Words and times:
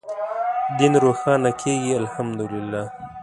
دین 0.77 0.93
روښانه 1.03 1.51
کېږي 1.61 1.91
الحمد 2.01 2.39
لله. 2.53 2.83